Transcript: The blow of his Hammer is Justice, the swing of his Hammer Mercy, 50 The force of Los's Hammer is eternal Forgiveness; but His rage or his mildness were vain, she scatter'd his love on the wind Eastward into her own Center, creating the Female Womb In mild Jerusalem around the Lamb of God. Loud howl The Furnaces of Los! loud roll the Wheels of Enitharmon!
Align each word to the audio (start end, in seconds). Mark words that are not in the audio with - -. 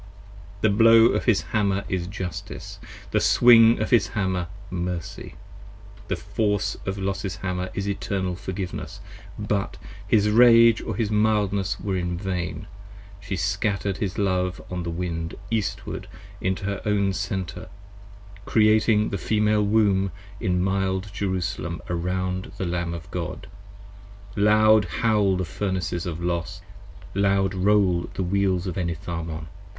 The 0.61 0.69
blow 0.71 1.05
of 1.09 1.25
his 1.25 1.41
Hammer 1.53 1.83
is 1.87 2.07
Justice, 2.07 2.79
the 3.11 3.19
swing 3.19 3.79
of 3.79 3.91
his 3.91 4.07
Hammer 4.07 4.47
Mercy, 4.71 5.35
50 6.07 6.07
The 6.07 6.15
force 6.15 6.75
of 6.87 6.97
Los's 6.97 7.35
Hammer 7.35 7.69
is 7.75 7.87
eternal 7.87 8.35
Forgiveness; 8.35 8.99
but 9.37 9.77
His 10.07 10.31
rage 10.31 10.81
or 10.81 10.95
his 10.95 11.11
mildness 11.11 11.79
were 11.79 12.01
vain, 12.01 12.65
she 13.19 13.35
scatter'd 13.35 13.97
his 13.97 14.17
love 14.17 14.59
on 14.71 14.81
the 14.81 14.89
wind 14.89 15.35
Eastward 15.51 16.07
into 16.41 16.65
her 16.65 16.81
own 16.83 17.13
Center, 17.13 17.69
creating 18.43 19.09
the 19.09 19.19
Female 19.19 19.63
Womb 19.63 20.11
In 20.39 20.63
mild 20.63 21.11
Jerusalem 21.13 21.79
around 21.87 22.53
the 22.57 22.65
Lamb 22.65 22.95
of 22.95 23.11
God. 23.11 23.45
Loud 24.35 24.85
howl 25.01 25.37
The 25.37 25.45
Furnaces 25.45 26.07
of 26.07 26.23
Los! 26.23 26.61
loud 27.13 27.53
roll 27.53 28.09
the 28.15 28.23
Wheels 28.23 28.65
of 28.65 28.79
Enitharmon! 28.79 29.45